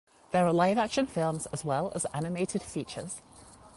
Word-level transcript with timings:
There 0.31 0.43
are 0.47 0.51
live 0.51 0.79
action 0.79 1.05
films 1.05 1.45
as 1.53 1.63
well 1.63 1.91
as 1.93 2.07
animated 2.11 2.63
features. 2.63 3.21